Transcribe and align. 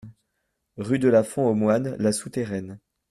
Rue 0.77 0.97
de 0.97 1.09
la 1.09 1.23
Font 1.23 1.47
aux 1.47 1.53
Moines, 1.53 1.95
La 1.99 2.11
Souterraine 2.11 2.79